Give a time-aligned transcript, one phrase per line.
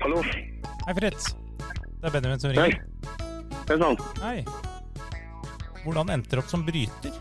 [0.00, 0.22] Hallo.
[0.86, 1.34] Hei, Fritz.
[2.00, 2.70] Det er Benjamin som Hei.
[2.70, 2.84] ringer.
[3.68, 4.04] Det er sant.
[4.22, 4.38] Hei.
[5.84, 7.18] Hvordan endte du opp som bryter?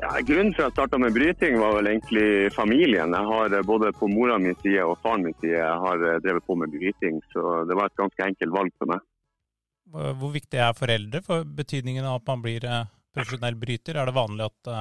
[0.00, 3.16] Ja, grunnen til at jeg starta med bryting, var vel egentlig familien.
[3.16, 6.20] Jeg har eh, både på mora min side og faren min side jeg har eh,
[6.24, 9.08] drevet på med bryting, så det var et ganske enkelt valg for meg.
[9.90, 13.96] Hvor viktig er foreldre for betydningen av at man blir eh, profesjonell bryter?
[13.96, 14.74] Er det vanlig at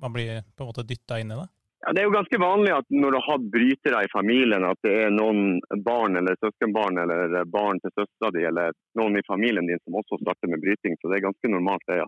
[0.00, 1.48] man blir på en måte dytta inn i det?
[1.88, 4.90] Ja, det er jo ganske vanlig at når du har brytere i familien, at det
[5.06, 5.54] er noen
[5.86, 10.18] barn eller søskenbarn eller barn til søstera di eller noen i familien din som også
[10.20, 12.04] starter med bryting, så det er ganske normalt det, ja.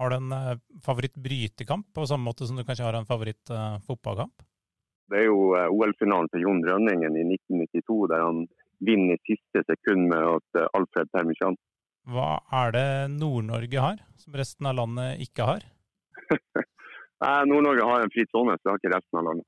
[0.00, 4.40] Har du en eh, favoritt-brytekamp, på samme måte som du kanskje har en favoritt-fotballkamp?
[5.12, 8.42] Det er jo eh, OL-finalen til Jon Rønningen i 1992, der han
[8.88, 11.60] vinner i siste sekund med at eh, Alfred Permisjan.
[12.08, 12.32] Hva
[12.64, 12.88] er det
[13.20, 15.68] Nord-Norge har, som resten av landet ikke har?
[17.20, 19.46] Nord-Norge har en fri sone, så det har ikke resten av landet.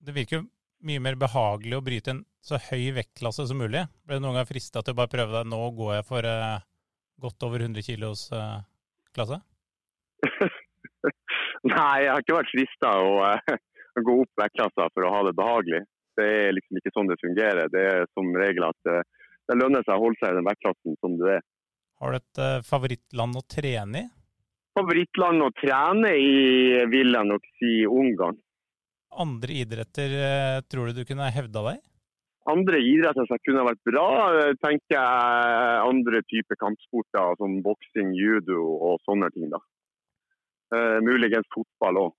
[0.00, 0.46] Det virker jo
[0.88, 3.84] mye mer behagelig å bryte en så høy vektklasse som mulig.
[4.06, 5.48] Ble du noen gang frista til å bare prøve deg?
[5.52, 6.64] Nå går jeg for eh,
[7.20, 8.58] godt over 100 kilos eh,
[9.16, 9.40] klasse?
[11.68, 13.58] Nei, jeg har ikke vært frista å eh,
[14.00, 15.82] gå opp vektklasser for å ha det behagelig.
[16.16, 17.72] Det er liksom ikke sånn det fungerer.
[17.72, 21.14] Det er som regel at det lønner seg å holde seg i den vektklassen som
[21.20, 21.44] du er.
[22.00, 24.08] Har du et favorittland å trene i?
[24.80, 28.38] Favorittland å trene i vil jeg nok si Ungarn.
[29.20, 31.80] Andre idretter eh, tror du du kunne hevda deg?
[32.48, 34.06] Andre idretter som kunne vært bra,
[34.38, 39.50] eh, tenker jeg andre typer kampsporter som boksing, judo og sånne ting.
[39.52, 39.60] da.
[40.72, 42.16] Eh, muligens fotball òg.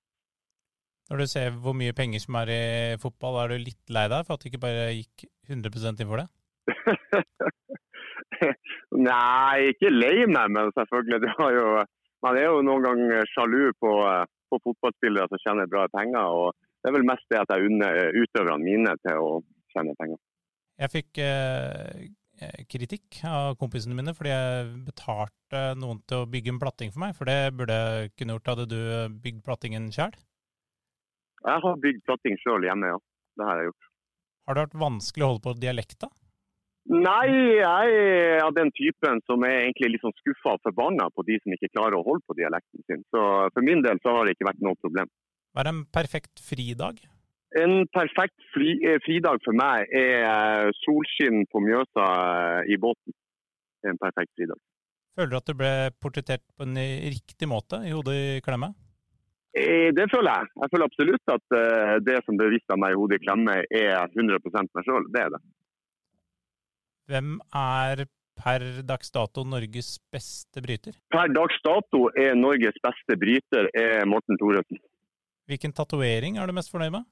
[1.10, 2.62] Når du ser hvor mye penger som er i
[3.02, 6.22] fotball, er du litt lei deg for at du ikke bare gikk 100 inn for
[6.22, 6.30] det?
[9.10, 11.24] Nei, ikke lei meg, men selvfølgelig.
[11.26, 11.66] Det var jo,
[12.26, 16.22] man er jo noen ganger sjalu på, eh, på fotballspillere som tjener bra penger.
[16.22, 19.30] og Det er vel mest det at jeg unner eh, utøverne mine til å
[19.74, 20.20] tjene penger.
[20.82, 22.08] Jeg fikk eh,
[22.42, 27.04] eh, kritikk av kompisene mine fordi jeg betalte noen til å bygge en platting for
[27.06, 28.54] meg, for det burde jeg kunne gjort.
[28.54, 28.82] Hadde du
[29.24, 30.14] bygd plattingen sjøl?
[31.42, 33.00] Jeg har bygd platting sjøl hjemme, ja.
[33.40, 33.88] Det har jeg gjort.
[34.48, 36.10] Har det vært vanskelig å holde på dialekta?
[36.92, 41.24] Nei, jeg er av den typen som er egentlig litt sånn skuffa og forbanna på
[41.24, 43.06] de som ikke klarer å holde på dialekten sin.
[43.16, 43.22] Så
[43.56, 45.08] for min del så har det ikke vært noe problem.
[45.56, 47.00] Hva er en perfekt fridag?
[47.62, 53.16] En perfekt fri, eh, fridag for meg er eh, solskinn på Mjøsa eh, i båten.
[53.88, 54.60] En perfekt fridag.
[55.16, 55.74] Føler du at du ble
[56.04, 58.74] portrettert på en riktig måte i hodet i klemme?
[59.52, 60.52] Det føler jeg.
[60.62, 61.56] Jeg føler absolutt at
[62.08, 65.10] det som bevisste vist av meg i hodet i klemme, er 100 meg sjøl.
[65.12, 65.42] Det er det.
[67.12, 68.06] Hvem er
[68.40, 70.96] per dags dato Norges beste bryter?
[71.12, 74.80] Per dags dato er Norges beste bryter er Morten Thoresen.
[75.52, 77.10] Hvilken tatovering er du mest fornøyd med?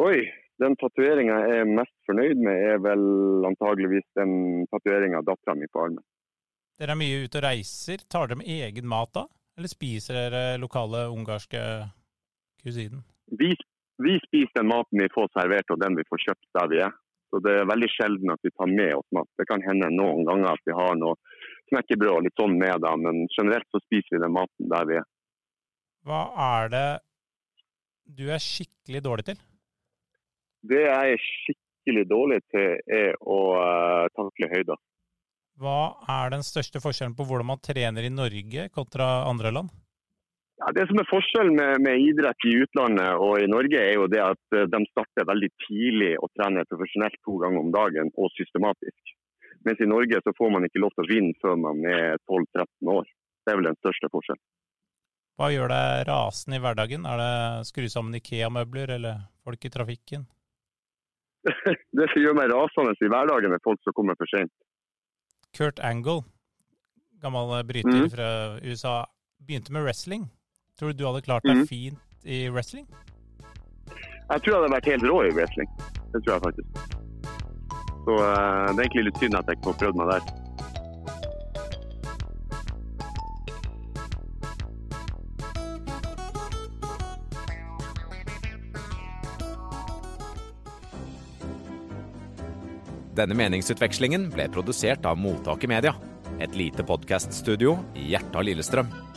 [0.00, 0.22] Oi,
[0.62, 3.04] den tatoveringa jeg er mest fornøyd med, er vel
[3.50, 4.32] antageligvis den
[4.70, 6.04] tatoveringa av dattera mi på armen.
[6.80, 8.06] Dere er mye ute og reiser.
[8.08, 9.26] Tar dere med egen mat da?
[9.60, 11.60] Eller spiser dere lokale ungarske
[12.62, 13.04] kusinen?
[13.36, 13.52] Vi,
[14.00, 16.96] vi spiser den maten vi får servert og den vi får kjøpt der vi er.
[17.30, 19.28] Så det er veldig sjelden at vi tar med oss mat.
[19.38, 21.14] Det kan hende noen ganger at vi har noe
[21.70, 24.98] knekkebrød og litt sånn med, da, men generelt så spiser vi den maten der vi
[24.98, 25.06] er.
[26.06, 26.88] Hva er det
[28.10, 29.42] du er skikkelig dårlig til?
[30.70, 34.80] Det jeg er skikkelig dårlig til, er å uh, takle høyder.
[35.60, 39.72] Hva er den største forskjellen på hvordan man trener i Norge kontra andre land?
[40.60, 44.08] Ja, det som er forskjellen med, med idrett i utlandet og i Norge, er jo
[44.12, 48.28] det at eh, de starter veldig tidlig å trene profesjonelt to ganger om dagen og
[48.36, 49.14] systematisk.
[49.64, 52.92] Mens i Norge så får man ikke lov til å vinne før man er 12-13
[52.92, 53.08] år.
[53.40, 54.42] Det er vel den største forskjellen.
[55.40, 57.06] Hva gjør deg rasende i hverdagen?
[57.08, 60.26] Er det skru sammen Ikea-møbler eller folk i trafikken?
[61.96, 64.52] det som gjør meg rasende i hverdagen, er folk som kommer for sent.
[65.56, 66.20] Kurt Angle,
[67.24, 68.12] gammel bryter mm.
[68.12, 68.28] fra
[68.60, 68.98] USA,
[69.40, 70.28] begynte med wrestling.
[70.80, 71.66] Tror du du hadde klart deg mm.
[71.68, 72.86] fint i wrestling?
[73.92, 75.68] Jeg tror jeg hadde vært helt rå i wrestling.
[76.14, 76.68] Det tror jeg faktisk.
[78.06, 80.22] Så uh, det er egentlig litt synd at jeg ikke får prøvd meg der.
[93.20, 95.92] Denne meningsutvekslingen ble produsert av Mottaket Media,
[96.40, 99.09] et lite podkaststudio i hjertet av Lillestrøm.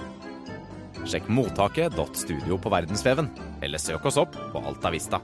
[1.03, 5.21] Sjekk mottaket.studio på verdensveven, eller søk oss opp på Alta Vista.